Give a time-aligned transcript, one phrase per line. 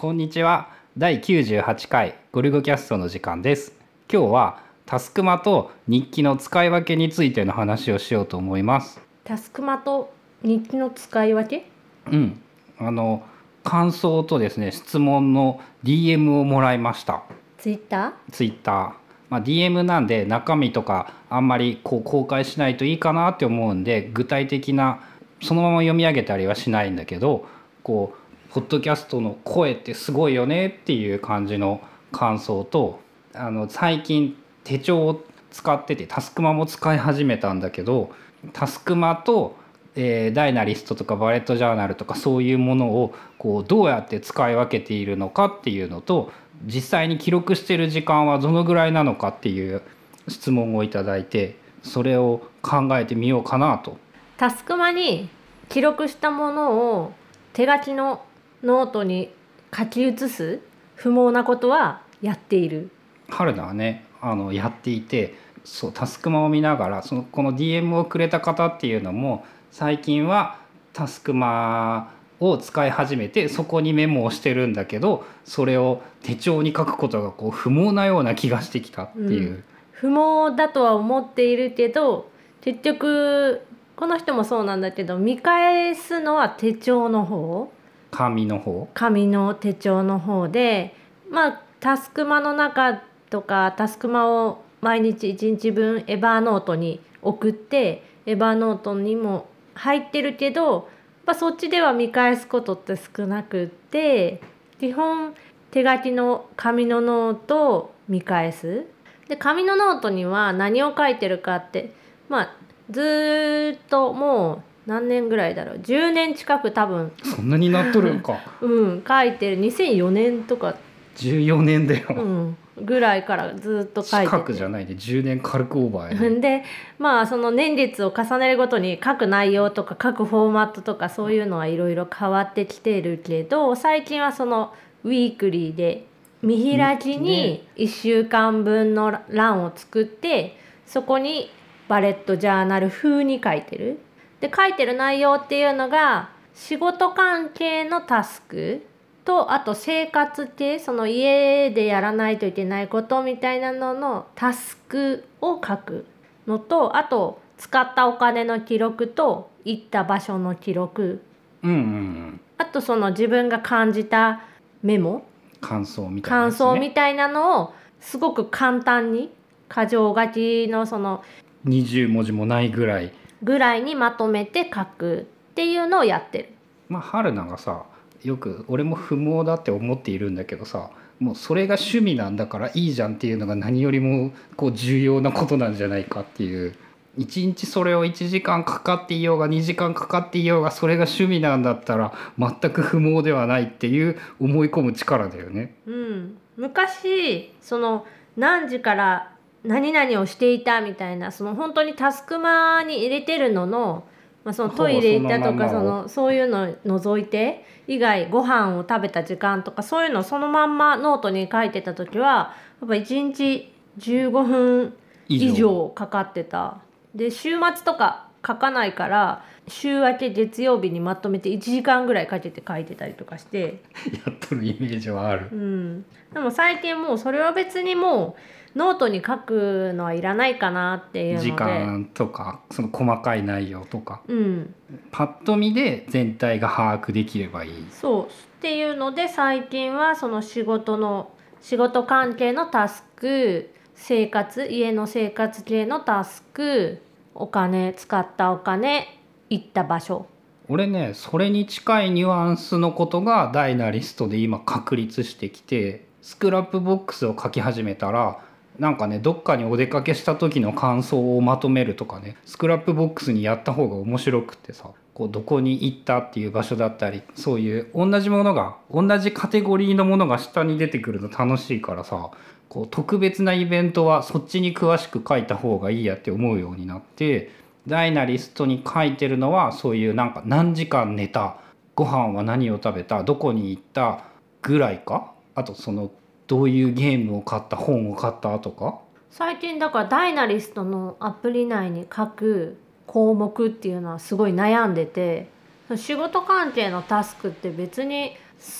[0.00, 0.70] こんにちは。
[0.96, 3.74] 第98回ゴルゴキャストの時間です。
[4.10, 8.98] 今日はタスクマと日記の使い分けについての話をしようと思います。
[9.24, 10.10] タスクマと
[10.42, 11.66] 日記の使い分け？
[12.10, 12.40] うん。
[12.78, 13.22] あの
[13.62, 17.22] 感想とですね質問の DM をもらいました。
[17.58, 18.92] ツイッタツイッター。
[19.28, 25.02] まあ、DM なんで中身とかあんまりこう公開しないといいかなって思うんで具体的な
[25.42, 27.46] そのまま読み上げたりはしないんだけど
[27.82, 28.19] こう
[28.52, 31.80] ポッドキャストの声ってすごいよねっていう感じの
[32.10, 33.00] 感想と
[33.32, 38.10] あの最近手帳を使っててタスクマも使い始めたんだけど
[38.52, 39.56] タスクマと、
[39.94, 46.32] えーダイナリストとかバレットジャーナルとかそういうものをこうどうやって使い分けているのかっていうのと
[46.64, 49.82] 実際に記録してる時間はどのぐらいなのかっていう
[50.28, 53.96] 質問をいただいてそれを考えてみようかなと。
[54.36, 55.28] タスクマに
[55.68, 57.12] 記録したものを
[57.52, 58.22] 手書きの
[58.62, 59.30] ノートに
[59.76, 60.60] 書き写す
[60.94, 62.90] 不毛なことはやっている。
[63.28, 65.34] 春菜はねあのやっていて
[65.64, 70.58] そうタスクマを見ながらそのこの DM をくれた方っていうのも最近は
[70.92, 79.62] タスクマを使い始めてそこにメモをしてるんだけどそれを手帳に書くことがこう不毛なような気がしてきたっていう、
[79.92, 82.30] 不毛だとは思っているけど
[82.62, 83.62] 結局
[83.96, 87.70] この人もそうなんだけど見返すのは手帳の方
[88.10, 88.88] 紙の方？
[88.94, 90.94] 紙の手帳の方で
[91.30, 100.88] まあタスクマの中とかタスクマを毎日1日分エバーノートに送ってエバーノートにも入ってるけど、
[101.24, 104.40] まあ、そっちでは見返すことって少なくって
[104.78, 105.34] 基本
[105.70, 108.86] 手書きの紙のノートを見返す。
[109.28, 111.92] で紙のノートには何を書いてるかって
[112.28, 112.56] まあ
[112.90, 117.12] ずっともう何年ぐらいだろう？10年近く多分。
[117.22, 118.40] そんなになっとるんか。
[118.60, 119.60] うん書いてる。
[119.60, 120.74] 2004年とか、
[121.14, 126.40] 14年だよ、うん、ぐらいからずっと書いて近てくじゃないで10年軽くオーバーやね。
[126.40, 126.64] で
[126.98, 134.74] まあその年月を重ねるごとに書く内容とか書くフォーマットとかそういうのはいろいろ変わってきてるけど最近はその
[135.04, 136.04] ウィークリーで
[136.42, 141.50] 見開きに1週間分の欄を作ってそこに
[141.86, 144.00] バレットジャーナル風に書いてる。
[144.40, 148.86] で書いてる内容っていうのが仕事関係のタスク
[149.24, 156.06] とあと生活系その家でやらないといけないことみたいなののタスクを書く
[156.46, 161.22] のとあと使ったお金の記録と行った場所の記録。
[161.62, 162.40] うんうんうん。
[162.56, 164.42] あとその自分が感じた
[164.82, 165.24] メモ。
[165.60, 169.30] 感想みたいなや感想みたいなのをすごく簡単に
[169.68, 171.22] 箇条書きのその
[171.66, 173.12] 20文字もないぐらい
[173.42, 176.48] ぐらいにまとめて書くっていうのをやってる。
[176.88, 177.84] まあ春菜がさ
[178.22, 180.90] よく俺も不毛だって思っているんだけどさ
[181.20, 186.74] もうそれが趣味なんだからいいじゃんっていうのが何よりもこう重要なことなんじゃないかっていう
[187.16, 195.74] 一日それを1時間かかっていようが2時間かかっていようがそれが趣味なんだったら全く不毛ではないっていう思い込む力だよね。
[195.86, 198.06] うん、昔その
[198.36, 199.32] 何時から
[199.64, 204.04] 何々をしていたみたいなその本当にタスクマに入れてるのの,、
[204.44, 214.94] まあ、そのトイレ行ったとかそのそういうのを除いて以外ご飯を食べた時間とかそういうのをそのまんまノートに書いてた時はやっぱ1日15分
[215.28, 216.78] 以上かかってた。
[217.14, 223.82] で週末とか書かないから週明け月曜日にまとめて1時間ぐらいかけて書いてたりとかして。
[224.26, 225.54] やっとるイメージはあるう。
[225.54, 228.36] ん、でも最近もうそれは別にも
[228.74, 234.74] うノートに書くのはいらないかなっていうので時間とかその細かい内容とかうん
[235.10, 237.86] パッと見で全体が把握できればいい。
[237.90, 238.28] そうっ
[238.60, 241.30] ていうので最近はその仕事の
[241.60, 247.02] 仕事関係のタスク生活家の生活系のタスク
[247.34, 249.06] お金使ったお金
[249.48, 250.26] 行った場所。
[250.68, 258.40] 俺ねそれに近いニュアンスのことが Dynalist で今確立してきて Scrapbox を書き始めたら
[258.78, 272.30] なんかねどっかにお出かけした時の感想をまとめるとかね Scrapbox にやった方が面白くってさこうどこに行ったっていう場所だったりそういう同じものが同じカテゴリーのものが下に出てくるの楽しいからさ
[272.70, 277.50] こう特別なイベントはそっちに詳しく書いた方がいいやって思うようになって
[277.86, 281.56] ダイナリストに書いてるのはそういうなんか何時間寝た
[281.96, 284.24] ご飯は何を食べたどこに行った
[284.62, 285.32] ぐらいか？
[285.56, 286.12] あとその
[286.46, 289.00] どういうゲームを買った本を買ったとか？
[289.30, 295.48] 最近だからダイナリストのアプリ内に書く項目っていうのはすごい悩んでて
[295.96, 298.36] 仕事関係のタスクって別に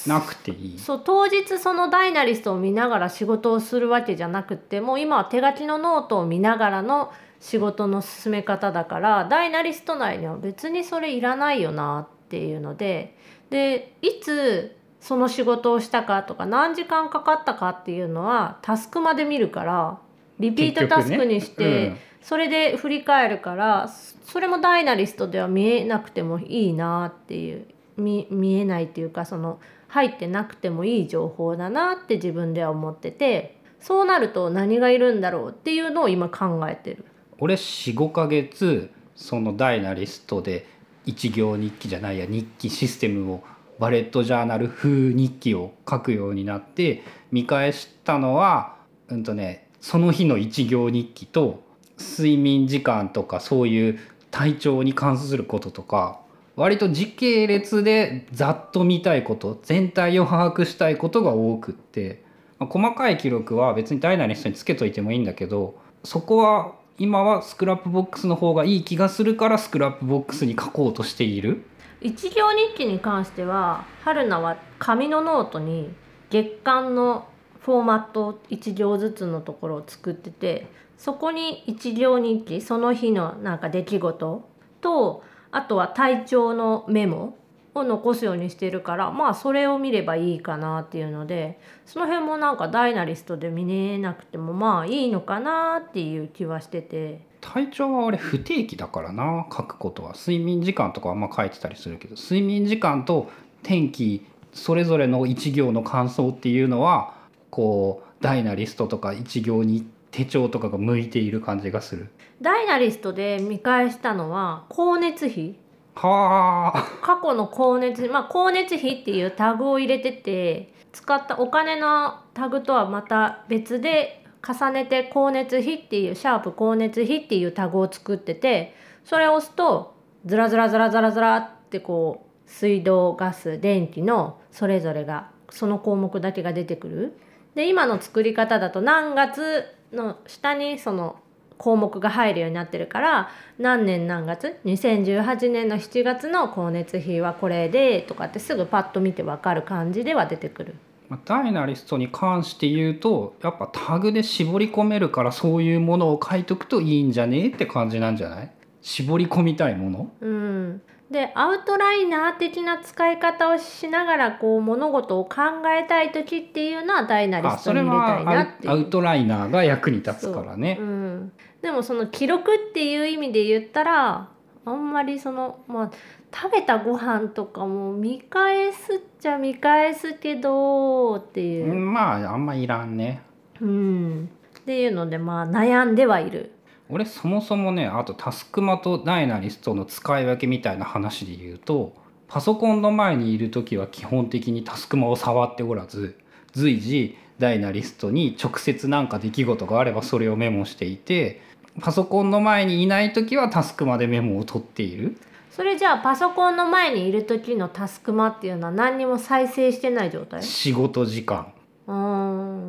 [0.07, 0.79] なくていい。
[0.79, 13.17] そう当日その Dynalist を見ながら仕事をするわけじゃなくてもう今は手書きのノートを見ながらの仕事の進め方だから Dynalist 内には別にそれいらないよなっていうので
[13.49, 19.99] でいつその仕事をしたかとか何時間かかったかっていうのはたすくまで見るから
[20.39, 22.11] リピートタスクにして、結局ね。
[22.23, 27.67] それで振り返るからそれも Dynalist では見えなくてもいいなっていう
[28.01, 37.05] 見見えないっていうかその入ってなくてもいい情報だなって自分では思っててそうなると何がいるんだろうっていうのを今考えてる。
[37.39, 40.67] 俺45ヶ月そのダイナリストで
[41.07, 43.43] 一行日記じゃないや日記システムを
[43.79, 48.77] バレットジャーナル風日記を書くようになって見返したのは
[49.09, 51.63] うんとねその日の一行日記と
[51.99, 53.99] 睡眠時間とかそういう
[54.31, 56.21] 体調に関することとか
[56.61, 62.23] 割と時系列でざっと見たいこと全体を把握したいことが多くって、
[62.59, 71.65] まあ細かい記録は別に Dynalist につけといてもいいんだけどそこは今は Scrapbox の方がいい気がするから Scrapbox に書こうとしている。
[72.03, 75.89] 一行日記に関しては春菜は紙のノートに
[76.29, 77.27] 月間の
[77.63, 80.67] フォーマット1行ずつのところを作ってて
[80.99, 84.49] そこに一行日記その日のなんか出来事
[84.83, 85.23] と
[85.53, 87.37] あとは体調のメモ
[87.75, 97.29] を残すようにしてるからまあそれを見ればいいかなっていうのでその辺もなんかダイナリストで見れなくてもまあいいのかなっていう気はしてて。
[97.41, 103.31] 体調は俺不定期だからな書くことは睡眠時間とかはあ書いてたりするけど睡眠時間と
[103.63, 107.15] 天気それぞれの一行の感想っていうのは
[107.49, 112.09] こうダイナリストとか一行に手帳とかが向いている感じがする。
[112.41, 115.57] ダイナリストで見返したのは光熱費
[115.95, 128.75] はあ過去の光熱まあ光熱費っていうタグを入れてて使ったお金のタグとはまた別で重ねて光熱費っていうシャープ光熱費っていうタグを作ってて
[129.05, 137.19] それを押すとズラズラズラズラズラってこう水道ガス電気のそれぞれがその項目だけが出てくる。
[137.55, 141.17] で今の作り方だと何月の下にその
[141.59, 143.29] 項目が入るようになってるから
[143.59, 150.75] 何年何月？2018年の7月の光熱費はこれでとかってすぐパッと見て分かる感じでは出てくる。
[151.11, 157.45] まあダイナリストに関して言うとやっぱタグで絞り込めるからそういうものを書いとくといいんじゃね？
[157.45, 158.51] えって感じなんじゃない？
[158.81, 160.11] 絞り込みたいもの？
[160.21, 165.41] うん、でアウトライナー的な使い方をしながらこう物事を考
[165.77, 168.73] えたい時っていうのはダイナリあそれストに入れたいなはっていう。
[168.73, 170.77] アウトライナーが役に立つからね。
[170.79, 174.29] そううん、でもその記録っていう意味で言ったら
[174.65, 175.91] あんまりそのまあ
[176.33, 181.73] 食べたご飯とかも見返すっちゃ見返すけどっていう。
[181.73, 183.23] う、んまああんまいらんね。
[183.61, 184.31] うん、
[184.61, 186.53] っていうのでまあ悩んではいる。
[186.91, 191.95] 俺そもそもねあとタスクマとダイナリストの使い分けみたいな話で言うと
[192.29, 196.19] パソコンの前にいる時は基本的にタスクマを触っておらず
[196.53, 201.41] 随時ダイナリストに直接なんか出来事があればそれをメモしていて
[201.81, 205.17] パソコンの前にいない時はタスクマでメモを取っている。
[205.51, 210.43] それじゃあパソコンの前にいる時のタスクマっていうのは何にも再生してない状態？
[210.43, 211.53] 仕事時間。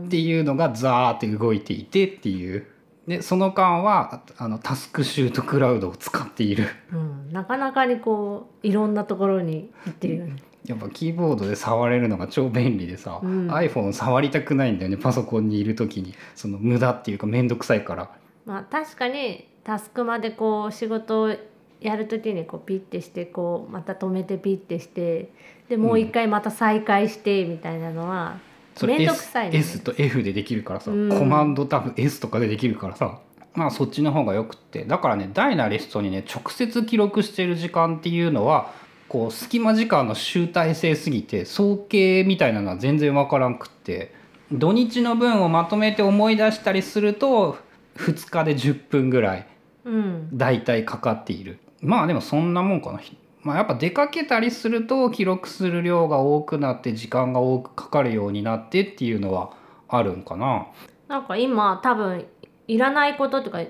[0.07, 2.65] っていうのがザーって動いていてっていう
[3.07, 6.67] でその間はあのタスクシュートクラウドを使っている。
[6.91, 10.35] うん、なかなかにこういろんなところに行ってるよね。
[10.65, 13.49] やっぱキーボードで触れるのが超便利でさ、うん。
[13.49, 16.13] iPhone 触りたくないんだよねパソコンにいる時に。
[16.35, 18.11] その無駄っていうか面倒くさいから。
[18.45, 21.35] まあ確かにタスクまでこう仕事を
[21.79, 25.31] やる時にこうピッてしてこうまた止めてピッてして
[25.67, 28.37] でもう一回また再開してみたいなのは
[28.75, 29.57] それ面倒くさいね。
[29.57, 31.09] S, S と F でできるからさ、うん。
[31.09, 33.19] コマンドタブ S とかでできるからさ
[33.53, 38.71] まあそっちの方がよくってだからねダイナリストにね直接記録してる時間っていうのは
[39.09, 44.13] こう隙間時間の集大成すぎて総計みたいなのは全然わからんくって
[44.51, 47.57] 土日の分をまとめて思い出したりすると
[47.97, 49.47] 2日で10分ぐらい
[49.85, 50.29] うん。
[50.33, 51.59] 大体かかっている。
[51.81, 52.99] まあでもそんなもんかな、
[53.43, 59.51] まあ、やっぱ出かけたりすると記録する量が多くなって時間が多くかかるようになってっていうのは
[59.87, 60.67] あるんかな？
[61.07, 62.25] なんか今多分
[62.67, 63.61] いらないこととか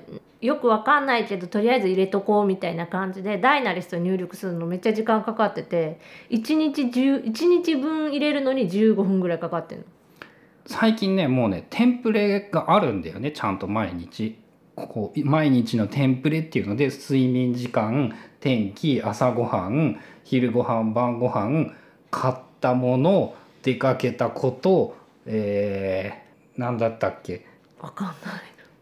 [0.41, 5.99] よくわかんないけどとりあえず入れとこうみたいな感じでダイナリスト入力するのめっちゃ時間かかってて
[6.29, 9.87] 1日10 1日分入れるのに15分ぐらいかかってるの？
[10.65, 14.37] 最近ねもうねテンプレがあるんだよねちゃんと毎日
[14.75, 21.75] ここ毎日のテンプレっていうので睡眠時間天気朝ごはん昼ごはん晩ごはん
[22.09, 27.43] 買っったもの出かけたことえー、何だったっけ？
[27.79, 28.15] わかんない。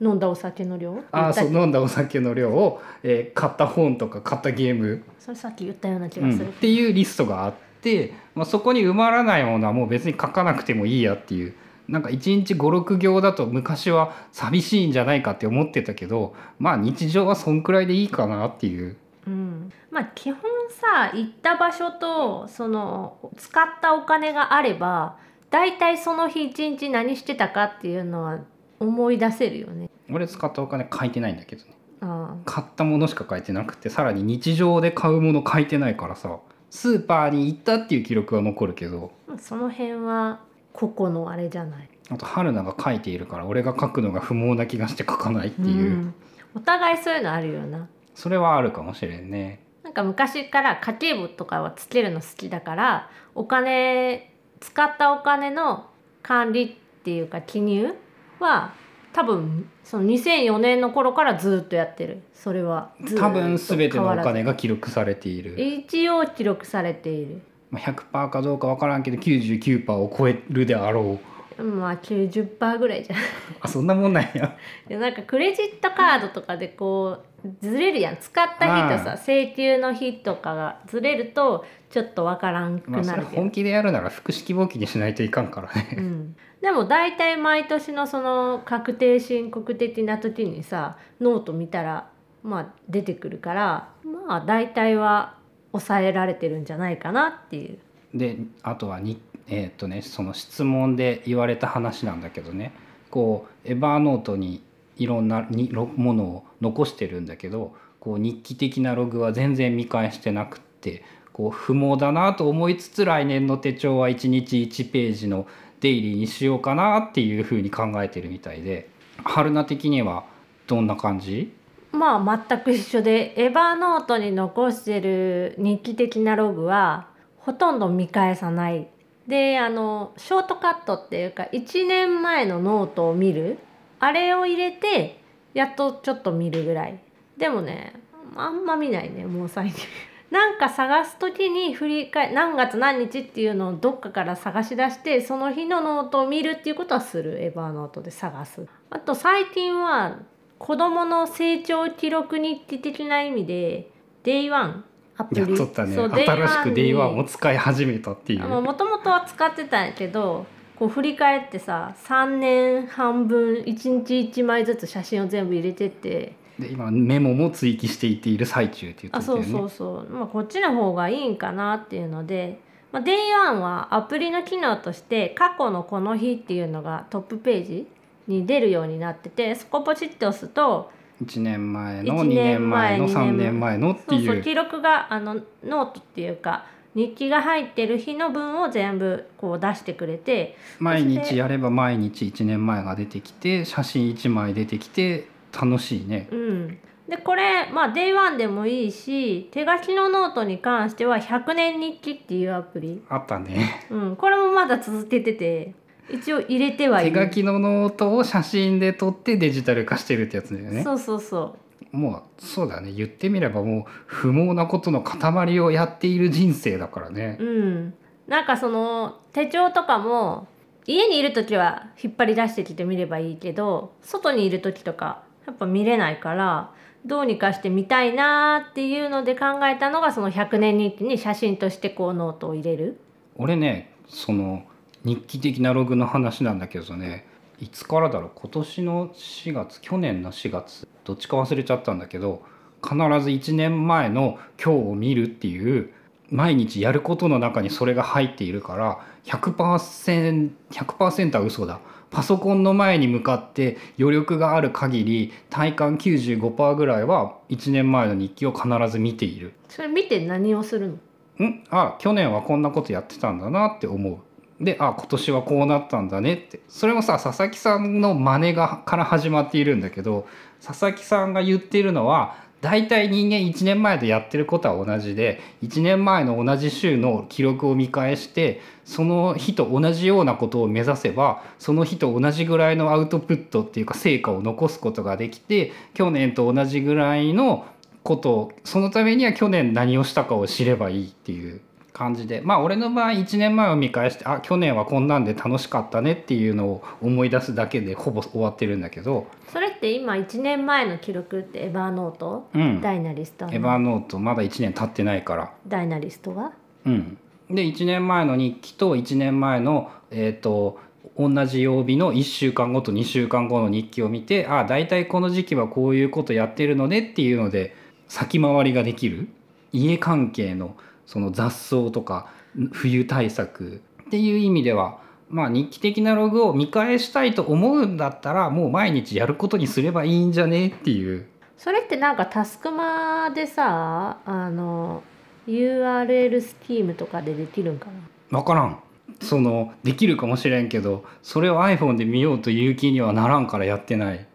[0.01, 1.01] 飲んだお酒の量？
[1.11, 11.53] あーそう飲んだお酒の量を、えー買った本とか買ったゲーム、それさっき言ったような気うんがする、っていうリストがあって、まあ、そこに埋まらないものはもう別に書かなくてもいいやっていう
[11.89, 18.95] なんか1日56行だと昔は寂しいんじゃないかって思ってたけどまあ日常はそんくらいでいいかなっていう。
[19.27, 25.17] うん、まあ基本さ行った場所とその使ったお金があれば
[25.49, 28.39] 大体その日一日何してたかっていうのは
[28.79, 29.89] 思い出せるよね。
[30.11, 31.71] 俺使ったお金書いてないんだけどね。
[32.01, 39.11] あ買ったものしか書いてなくてさらに日常で買うもの書いてないからさスーパーに行ったっていう記録は残るけど。
[39.27, 40.39] あその辺は
[40.73, 41.89] 個々のあれじゃない。
[42.11, 46.13] あと春菜が書いているから俺が書くのが不毛な気がして書かないっていう、うん。
[46.55, 47.87] お互いそういうのあるよな。
[48.15, 49.63] それはあるかもしれんね。
[49.83, 55.87] なんか昔から家計簿とかはつけるの好きだからお金使ったお金の
[56.21, 57.95] 管理っていうか記入
[58.39, 58.73] は
[59.13, 62.21] 多分その2004年の頃からずっとやってる。
[62.33, 67.35] それは多分全てのお金が記録されている、一応記録されている。
[67.35, 67.41] まあ、
[67.73, 71.19] 100%かどうかわからんけど99%を超えるであろ
[71.57, 71.63] う。
[71.63, 73.19] まあ90%ぐらいじゃん。
[73.19, 73.21] い
[73.61, 74.57] あそんなもんなんや。
[74.87, 78.17] やなんかクレジットカードとかでこうずれるやん。
[78.17, 79.17] 使った日とさああ。
[79.17, 85.95] 請求の日とかがずれるとちょっとわからんくなるけどれ本気でやるなら複式簿記にしないといかんからね。
[85.97, 92.09] うん、でも大体毎年のその確定申告的な時にさノート見たら
[92.41, 93.89] まあ出てくるから
[94.27, 95.38] まあ大体は
[95.71, 97.79] 抑えられてるんじゃないかなっていう。
[98.13, 102.71] であとはにえーっとねその質問で言われた話なんだけどね
[103.11, 104.63] こうエバーノートに
[104.97, 115.45] いろんなにものを残してるんだけどこう日記的なログは全然見返してなくってこう不毛だなと思いつつ来年の手帳は1日1ページの
[115.79, 118.89] デイリーにしようかなっていうふうに考えてるみたいで
[119.23, 120.25] 春菜的には
[120.67, 121.53] どんな感じ？
[121.91, 128.87] まあ全く一緒でエヴァーノートに残してる日記的なログはほとんど見返さない。
[129.27, 133.59] であのショートカットっていうか1年前のノートを見る。
[133.99, 135.21] あれを入れて
[135.53, 136.99] やっとちょっと見るぐらい。
[137.37, 137.93] でもね
[138.35, 139.85] あんま見ないねもう最近。
[140.29, 147.43] なんか探す時に振り返何月何日っていうのをどっかから探し出してその日のノートを見るっていうことはする。
[147.43, 148.67] Evernote で探す。
[148.91, 150.17] あと最近は
[150.59, 153.89] 子どもの成長記録日記的な意味で
[154.23, 154.81] Day1
[155.17, 155.95] アプリやっとったね。
[155.95, 158.47] そう新しく Day1 にを使い始めたっていう。
[158.47, 166.35] もともとは使ってたんやけどこう振り返ってさ3年半分1日1枚ずつ写真を全部入れてって。
[166.59, 169.45] で今メモも追記していっている最中って言あってたよね。
[169.45, 172.59] そうそうそう、まあ、こっちの方がいいんかなっていうので、
[172.91, 177.87] まあ、Day1 はアプリの機能として過去のこの日っていうのがトップページ
[178.29, 180.91] に出るようになっててそこポチッと押すと
[181.23, 184.19] 1年前の1 2年前の年前3年前のってそう。
[184.19, 196.27] いうそう記録があのノートっていうか日記が入ってる日の分を全部こう出してくれて毎日やれば毎日1年前が出てきて写真1枚出てきて楽しいね。
[196.31, 203.87] うん、でこれまあ Day1 でもいいし手書きのノートに関しては100年日記っていうアプリ、あったね。
[203.89, 205.73] うん、これもまだ続けてて
[206.11, 210.83] 一応入れてはいる手書きのノートを写真で撮ってデジタル化してるってやつだよね。
[210.83, 211.57] そうそうそ
[211.91, 217.43] もうそうだね言ってみればもう不毛なことの塊をやっている人生だからねう。
[217.43, 217.93] うん
[218.27, 220.47] なんかその手帳とかも
[220.85, 226.71] 家にいる時は引っ張り出してきて見ればいいけど外にいる時とかやっぱ見れないから
[227.05, 232.99] どうにかして見たいなーっていうので考えたのがその100年日記に写真としてこうノートを入れる。
[233.35, 234.63] 俺ねその
[235.03, 237.25] 日記的なログの話なんだけどね
[237.59, 238.31] いつからだろう？
[238.35, 242.43] 今年の4月去年の4月どっちか忘れちゃったんだけど
[242.81, 245.91] 必ず1年前の今日を見るっていう
[246.29, 251.79] 毎日やることの中にそれが入っているから 100%, 100は嘘だ
[252.11, 259.53] パソコンの前に向かって余力がある限り体感95%ぐらいは1年前の日記を必ず見ている。
[259.67, 260.97] それ見て何をする
[261.39, 261.47] の？
[261.47, 261.63] ん？
[261.69, 264.17] あ去年はこんなことやってたんだなって思う。
[264.59, 266.59] であ今年はこうなったんだねって。
[266.67, 270.27] それもさ佐々木さんの真似がから始まっているんだけど
[270.65, 287.65] 佐々木さんが言っているのは大体人間1年前でやってることは同じで1年前の同じ週の記録を見返してその日と同じようなことを目指せばその日と同じぐらいのアウトプットっていうか成果を残すことができて去年と同じぐらいの
[288.03, 291.61] ことをそのためには去年何をしたかを知ればいいっていう。
[291.99, 292.41] 感じで。
[292.41, 304.17] まあ俺の場合1年前を見返してあ去年はこんなんで楽しかったねっていうのを思い出すだけでほぼ終わってるんだけど、それって今1年前の記録ってエヴァーノート、うん、ダイナリストエヴァーノート。
[304.17, 305.51] まだ1年経ってないから。
[305.67, 306.53] ダイナリストは？
[306.85, 307.17] うん、
[307.49, 310.79] で1年前の日記と1年前の、えー、と
[311.17, 317.75] 同じ曜日の1週間後と2週間後の日記を見てあ大体この時期はこういうことやってるのねっていうので
[318.07, 319.27] 先回りができる。
[319.71, 320.75] 家関係の
[321.09, 322.27] その雑草とか
[322.71, 331.25] 冬対策っていう意味ではまあ日記的なログを見返したいと思うんだったらもう毎日やることにすればいいんじゃねっていう。
[331.57, 335.01] それってなんかタスクマでさあの
[335.47, 337.87] URL スキームとかでできるんか
[338.29, 338.39] な？
[338.41, 338.79] 分からん。
[339.19, 344.27] そのできるかもしれんけどそれを iPhone で見ようという気にはならんからやってない。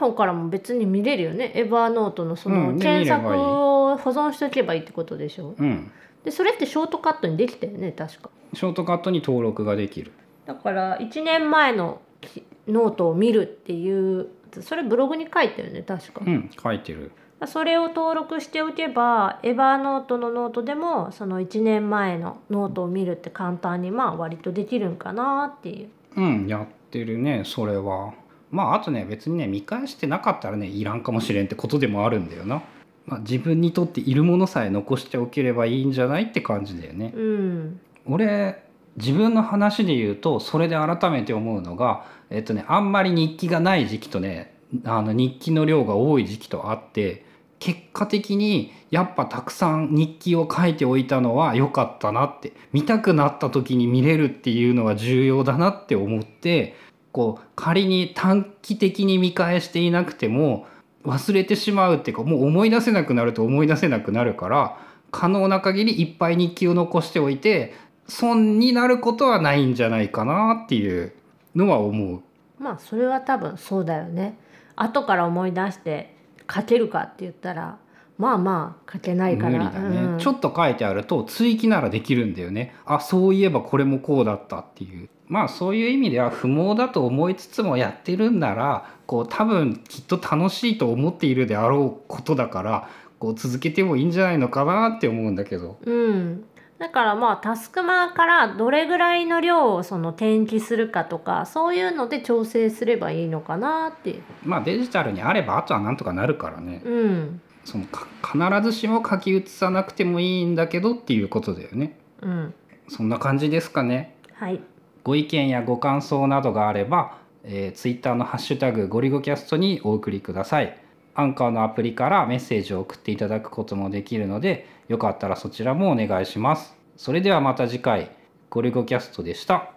[0.00, 1.52] iPhone からも別に見れるよね。
[1.54, 5.54] Evernote のその検索を保存しておけばいいってことでしょ？
[5.58, 5.90] うん
[6.24, 8.30] でそれってショートカットにできたよね確か。
[8.54, 10.12] ショートカットに登録ができる。
[10.46, 14.28] だから1年前のきノートを見るっていう
[14.60, 16.22] それブログに書いたよね確か。
[16.26, 17.12] うん書いてる。
[17.46, 25.88] それを登録しておけば Evernote のノートでもその1年前のノートを見るって簡単にまあ割とできるんかなっていう。
[26.16, 28.14] うんやってるねそれは。
[28.50, 32.62] まああとね別にね見返してなかったらねいらんかもしれんってことでもあるんだよな、
[33.06, 37.12] まあ、自分にとっているものさえ残しておければいいんじゃないって感じだよね。
[37.14, 37.80] うん。
[38.06, 38.62] 俺
[38.96, 47.24] 自分の話で言うとそれで改めて思うのがえっとねあんまり日記がない時期とねあの日記の量が多い時期とあって
[47.58, 56.76] 結果的にやっぱたくさん日記を書いておいたのは良かったなって見たくなった時に見れるっていうのは重要だなって思って
[57.12, 60.66] こう仮に短期的に見返していなくても
[61.04, 64.78] 忘れてしまうっていうかもう思い出せなくなると思い出せなくなるから
[65.10, 67.74] 可能な限りいっぱい日記を残しておいて
[68.08, 71.12] 損になることはないんじゃないかなっていう
[71.54, 72.22] のは思う。
[72.58, 74.38] まあそれは多分そうだよね
[74.76, 76.14] 後から思い出して
[76.52, 77.78] 書けるかって言ったら
[78.16, 79.70] まあまあ書けないから。
[79.70, 80.18] ね、うん。
[80.18, 82.74] ちょっと書いてあると追記ならできるんだよね。
[82.86, 85.08] あそういえばこれもこうだったっていう。
[85.26, 95.78] まあそういう意味では不毛だと思いつつもやってるんならこう多分きっと楽しいと思っているであろうことだからこう続けてもいいんじゃないのかなって思うんだけど。
[95.82, 96.44] うん、
[96.78, 104.20] だからまあタスクマからどれぐらいの量をその転記するかとかそういうので調整すればいいのかなって。
[104.44, 106.82] まあデジタルにあればあとはなんとかなるからね。
[106.84, 112.54] うんそのか必ずしも書き写さなくてもいいんだけどっていうことだよねうん
[112.88, 114.60] そんな感じですかねはい
[115.04, 120.78] ご意見やご感想などがあれば、えー、ツイッターのハッシュタグゴリゴキャストにお送りください。
[121.14, 126.74] アンカーのアプリからメッセージを送っていただくこともできるので、よかったらそちらもお願いします。
[126.96, 128.10] それではまた次回、
[128.48, 129.73] ゴリゴキャストでした。